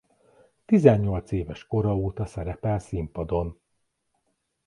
Tizennyolc 0.65 1.31
éves 1.31 1.65
kora 1.67 1.95
óta 1.95 2.25
szerepel 2.25 2.79
színpadon. 2.79 3.59